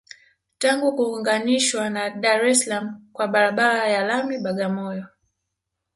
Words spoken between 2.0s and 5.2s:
Dar es Salaam kwa barabara ya lami Bagamoyo